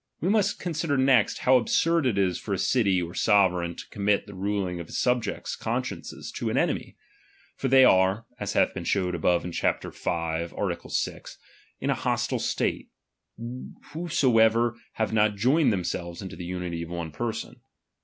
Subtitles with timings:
[0.19, 4.25] We must consider next, how absurd it is for a city or sovereign to commit
[4.25, 6.97] the ruling of his subjects' consciences to an enemy;
[7.55, 9.83] for they are, as hath been showed above in chap.
[9.83, 9.89] v.
[10.07, 10.91] art.
[10.91, 11.37] 6,
[11.79, 12.89] in an hostile state,
[13.93, 17.61] whosoever have not joined themselves into the luiity of one person.